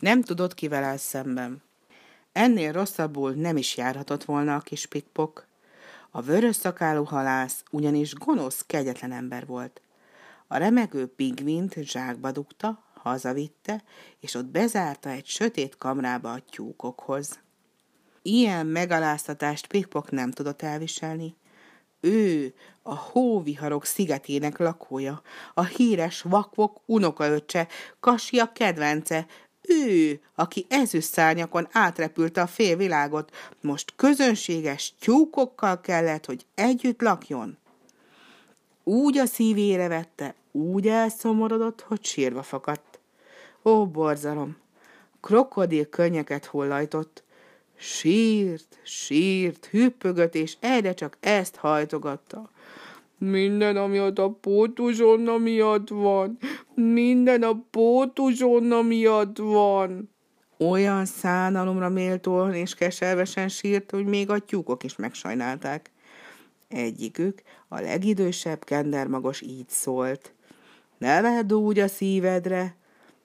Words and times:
Nem 0.00 0.22
tudott, 0.22 0.54
kivel 0.54 0.84
áll 0.84 0.96
szemben. 0.96 1.62
Ennél 2.32 2.72
rosszabbul 2.72 3.32
nem 3.32 3.56
is 3.56 3.76
járhatott 3.76 4.24
volna 4.24 4.54
a 4.54 4.60
kis 4.60 4.86
pikpok. 4.86 5.46
A 6.10 6.22
vörös 6.22 6.56
szakálú 6.56 7.04
halász 7.04 7.64
ugyanis 7.70 8.14
gonosz, 8.14 8.64
kegyetlen 8.66 9.12
ember 9.12 9.46
volt. 9.46 9.80
A 10.46 10.56
remegő 10.56 11.06
pingvint 11.06 11.74
zsákba 11.74 12.30
dugta, 12.32 12.82
hazavitte, 12.94 13.82
és 14.20 14.34
ott 14.34 14.46
bezárta 14.46 15.08
egy 15.08 15.26
sötét 15.26 15.76
kamrába 15.76 16.32
a 16.32 16.40
tyúkokhoz. 16.50 17.38
Ilyen 18.22 18.66
megaláztatást 18.66 19.66
Pikpok 19.66 20.10
nem 20.10 20.30
tudott 20.30 20.62
elviselni. 20.62 21.36
Ő 22.00 22.54
a 22.82 22.94
hóviharok 22.94 23.84
szigetének 23.84 24.58
lakója, 24.58 25.22
a 25.54 25.64
híres 25.64 26.22
vakvok 26.22 26.80
unokaöccse, 26.86 27.68
Kasia 28.00 28.52
kedvence, 28.52 29.26
ő, 29.70 30.20
aki 30.34 30.66
ezüstszárnyakon 30.68 31.68
átrepülte 31.72 32.40
a 32.40 32.46
fél 32.46 32.76
világot, 32.76 33.30
most 33.60 33.92
közönséges 33.96 34.94
tyúkokkal 35.00 35.80
kellett, 35.80 36.26
hogy 36.26 36.46
együtt 36.54 37.00
lakjon. 37.00 37.58
Úgy 38.84 39.18
a 39.18 39.26
szívére 39.26 39.88
vette, 39.88 40.34
úgy 40.52 40.88
elszomorodott, 40.88 41.80
hogy 41.80 42.04
sírva 42.04 42.42
fakadt. 42.42 42.98
Ó, 43.64 43.86
borzalom! 43.86 44.56
Krokodil 45.20 45.88
könnyeket 45.88 46.44
hollajtott. 46.44 47.22
Sírt, 47.76 48.78
sírt, 48.82 49.66
hüppögött, 49.66 50.34
és 50.34 50.56
egyre 50.60 50.94
csak 50.94 51.16
ezt 51.20 51.56
hajtogatta. 51.56 52.50
Minden, 53.18 53.76
ami 53.76 53.98
a 53.98 54.36
pótuzsonna 54.40 55.38
miatt 55.38 55.88
van. 55.88 56.38
Minden 56.82 57.42
a 57.42 57.64
pótuzsonna 57.70 58.82
miatt 58.82 59.38
van. 59.38 60.10
Olyan 60.58 61.04
szánalomra 61.04 61.88
méltóan 61.88 62.54
és 62.54 62.74
keservesen 62.74 63.48
sírt, 63.48 63.90
hogy 63.90 64.04
még 64.04 64.30
a 64.30 64.38
tyúkok 64.38 64.84
is 64.84 64.96
megsajnálták. 64.96 65.90
Egyikük, 66.68 67.42
a 67.68 67.80
legidősebb 67.80 68.64
kendermagos 68.64 69.40
így 69.40 69.68
szólt. 69.68 70.34
Ne 70.98 71.20
vedd 71.20 71.52
úgy 71.52 71.78
a 71.78 71.88
szívedre, 71.88 72.76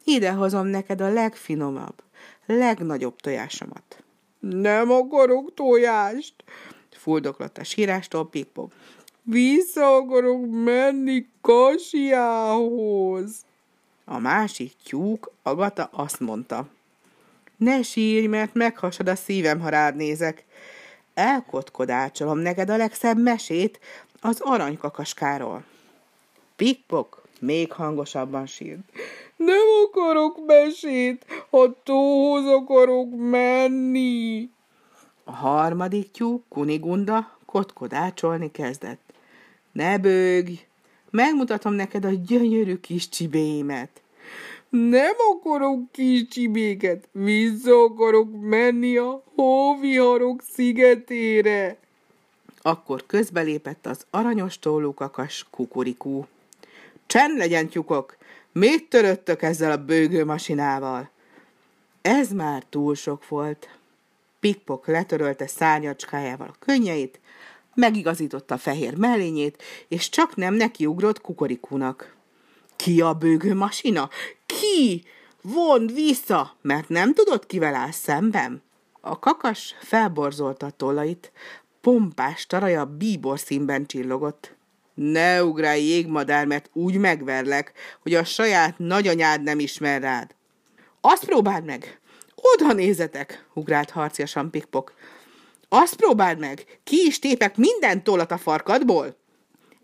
idehozom 0.04 0.68
neked 0.68 1.02
a 1.02 1.14
legfinomabb, 1.14 2.04
legnagyobb 2.46 3.16
tojásomat. 3.16 4.04
Nem 4.40 4.92
akarok 4.92 5.54
tojást, 5.54 6.34
fuldoklott 6.92 7.58
a 7.58 7.64
sírástól 7.64 8.30
Pikpok. 8.30 8.74
Vissza 9.28 9.96
akarok 9.96 10.50
menni 10.50 11.28
Kasiához. 11.42 13.36
A 14.06 14.18
másik 14.18 14.74
tyúk, 14.84 15.32
Agata 15.44 15.90
azt 15.92 16.20
mondta. 16.20 16.68
Ne 17.58 17.82
sírj, 17.82 18.26
mert 18.26 18.54
meghasad 18.54 19.08
a 19.08 19.16
szívem, 19.16 19.60
ha 19.60 19.70
rád 19.70 19.96
nézek. 19.96 20.46
Elkotkodácsolom 21.14 22.38
neked 22.38 22.70
a 22.70 22.78
legszebb 22.78 23.18
mesét 23.18 23.80
az 24.22 24.40
aranykakaskáról. 24.40 25.64
Pikpok 26.56 27.22
még 27.40 27.72
hangosabban 27.72 28.46
sírt. 28.46 28.80
Nem 29.36 29.68
akarok 29.86 30.46
mesét, 30.46 31.26
ha 31.50 31.76
tóhoz 31.84 32.46
akarok 32.46 33.08
menni. 33.18 34.50
A 35.24 35.32
harmadik 35.32 36.12
tyúk, 36.12 36.44
Kunigunda, 36.50 37.38
kotkodácsolni 37.46 38.52
kezdett. 38.52 39.14
Ne 39.76 39.98
bőgj, 39.98 40.54
megmutatom 41.10 41.74
neked 41.74 42.06
a 42.06 42.10
gyönyörű 42.10 42.76
kis 42.76 43.10
csibéimet. 43.10 44.02
Nem 44.70 45.14
akarok 45.34 45.92
kis 45.92 46.28
csibéket, 46.28 47.08
vissza 47.12 47.82
akarok 47.84 48.28
menni 48.42 48.98
a 48.98 49.24
hóviharok 49.36 50.42
szigetére. 50.54 51.78
Akkor 52.62 53.06
közbelépett 53.06 53.86
az 53.86 54.06
aranyos 54.10 54.60
tollókakas 54.60 55.46
kukurikú. 55.50 56.28
Csend 57.06 57.38
legyen, 57.38 57.68
tyukok! 57.68 58.18
Mit 58.52 58.90
töröttök 58.90 59.42
ezzel 59.42 59.72
a 59.72 59.86
bőgő 59.86 60.26
masinával? 60.26 61.10
Ez 62.02 62.32
már 62.32 62.64
túl 62.70 62.96
sok 62.96 63.28
volt. 63.28 63.70
Pikpok 64.40 64.88
letörölte 64.88 65.48
szárnyacskájával 65.48 66.48
a 66.48 66.56
könnyeit, 66.60 67.20
megigazította 67.76 68.54
a 68.54 68.58
fehér 68.58 68.96
mellényét, 68.98 69.64
és 69.88 70.10
csak 70.10 70.36
nem 70.36 70.54
nekiugrott 70.54 71.22
kukorikúnak. 71.22 72.16
Ki 72.76 73.02
a 73.02 73.14
bőgő 73.14 73.54
masina? 73.54 74.10
Ki? 74.46 75.04
Vond 75.42 75.94
vissza, 75.94 76.56
mert 76.62 76.90
nem 76.90 77.14
tudott, 77.14 77.46
kivel 77.46 77.76
áll 77.76 77.92
szemben. 77.92 78.64
A 79.02 79.20
kakas 79.20 79.76
felborzolta 79.80 80.66
a 80.66 80.72
tollait, 80.72 81.32
pompás 81.82 82.46
taraja 82.46 82.86
bíbor 82.86 83.40
színben 83.40 83.86
csillogott. 83.86 84.56
Ne 84.94 85.44
ugrálj, 85.44 85.82
jégmadár, 85.82 86.46
mert 86.46 86.70
úgy 86.74 86.98
megverlek, 86.98 87.74
hogy 88.02 88.14
a 88.14 88.24
saját 88.24 88.78
nagyanyád 88.78 89.44
nem 89.44 89.60
ismer 89.60 90.02
rád. 90.02 90.36
Azt 91.02 91.26
próbáld 91.26 91.66
meg! 91.66 92.00
Oda 92.36 92.74
nézetek, 92.74 93.46
ugrált 93.54 93.90
harciasan 93.90 94.50
Pikpok. 94.50 94.94
Azt 95.78 95.96
próbáld 95.96 96.40
meg, 96.40 96.80
ki 96.84 97.06
is 97.06 97.20
tépek 97.20 97.58
minden 97.58 98.04
tollat 98.04 98.32
a 98.32 98.38
farkadból. 98.38 99.16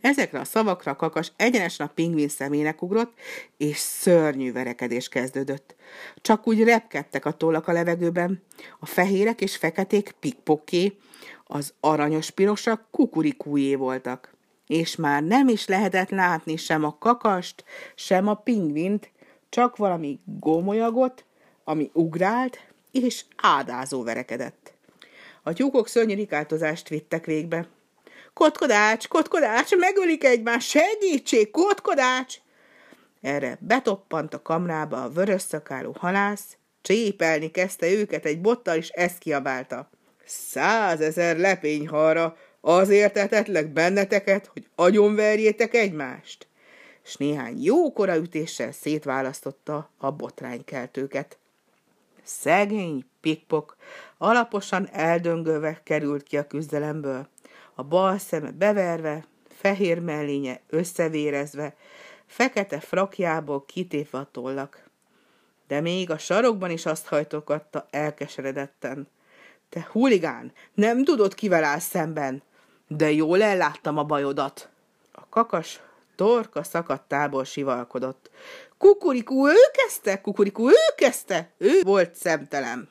Ezekre 0.02 0.40
a 0.40 0.44
szavakra 0.44 0.91
a 0.91 0.96
kakas 0.96 1.31
egyenesen 1.35 1.88
a 1.88 1.91
pingvin 1.96 2.29
szemének 2.29 2.81
ugrott, 2.81 3.13
és 3.57 3.78
szörnyű 3.78 4.52
verekedés 4.52 5.09
kezdődött. 5.09 5.75
Csak 6.22 6.47
úgy 6.47 6.63
repkedtek 6.63 7.25
a 7.25 7.31
tollak 7.31 7.68
a 7.68 7.72
levegőben, 7.72 8.44
a 8.79 8.85
fehérek 8.85 9.41
és 9.41 9.57
feketék 9.57 10.12
pikpokké, 10.19 10.97
az 11.44 11.74
aranyos-pirosak 11.79 12.88
kukurikújé 12.91 13.75
voltak. 13.75 14.34
És 14.68 14.96
már 14.96 15.23
nem 15.23 15.47
is 15.47 15.68
lehetett 15.68 16.09
látni 16.09 16.56
sem 16.56 16.84
a 16.84 16.97
kakast, 17.00 17.63
sem 17.96 18.28
a 18.28 18.34
pingvint, 18.34 19.12
csak 19.50 19.78
valami 19.78 20.19
gomolyagot, 20.40 21.25
ami 21.63 21.90
ugrált, 21.94 22.59
és 22.91 23.25
ádázó 23.35 24.03
verekedett. 24.03 24.71
A 25.44 25.53
tyúkok 25.53 25.88
szörnyű 25.88 26.16
rikáltozást 26.16 26.90
vittek 26.90 27.25
végbe. 27.25 27.68
Kotkodács, 28.34 29.07
kotkodács, 29.07 29.75
megölik 29.75 30.24
egymást, 30.24 30.69
segítség, 30.69 31.52
kotkodács! 31.52 32.35
Erre 33.22 33.57
betoppant 33.59 34.34
a 34.34 34.41
kamrába 34.41 35.03
a 35.03 35.09
vörös 35.09 35.41
szakálú 35.41 35.91
halász, 36.00 36.57
csépelni 36.81 37.52
kezdte 37.52 37.91
őket 37.91 38.25
egy 38.25 38.41
bottal, 38.41 38.75
és 38.75 38.90
ezt 38.90 39.18
kiabálta. 39.18 39.90
Százezer 40.25 41.38
lepényhalra, 41.38 42.38
azért 42.62 43.18
etetlek 43.18 43.68
benneteket, 43.68 44.46
hogy 44.46 44.68
agyonverjétek 44.75 45.73
egymást. 45.73 46.47
És 47.03 47.16
néhány 47.16 47.63
jókora 47.63 48.16
ütéssel 48.16 48.72
szétválasztotta 48.72 49.90
a 49.97 50.12
botránykeltőket. 50.12 51.40
Szegény 52.24 53.06
pikpok 53.22 53.76
alaposan 54.18 54.90
eldöngölve 54.92 55.82
került 55.84 56.24
ki 56.24 56.38
a 56.38 56.48
küzdelemből, 56.48 57.28
a 57.76 57.84
bal 57.84 58.18
szeme 58.18 58.52
beverve, 58.52 59.26
fehér 59.50 60.00
mellénye 60.00 60.62
összevérezve, 60.70 61.76
fekete 62.26 62.80
frakjából 62.80 63.66
kitépve 63.66 64.18
a 64.18 64.30
tollak. 64.32 64.90
De 65.68 65.82
még 65.82 66.09
a 66.09 66.18
sarokban 66.18 66.72
is 66.72 66.86
azt 66.86 67.08
hajtogatta 67.08 67.88
elkeseredetten. 67.90 69.08
Te 69.70 69.88
huligán, 69.92 70.52
nem 70.74 71.03
tudod, 71.03 71.34
kivel 71.34 71.64
áll 71.64 71.80
szemben, 71.80 72.44
de 72.88 73.12
jól 73.12 73.42
elláttam 73.42 73.98
a 73.98 74.03
bajodat. 74.03 74.70
A 75.12 75.30
kakas 75.30 75.82
torka 76.22 76.64
szakadtából 76.64 77.44
sivalkodott. 77.44 78.30
Kukurikú, 78.78 79.48
ő 79.48 79.56
kezdte, 79.74 80.22
kukurikú, 80.22 80.70
ő 80.70 80.74
kezdte, 80.96 81.52
ő 81.58 81.82
volt 81.84 82.16
szemtelem. 82.16 82.90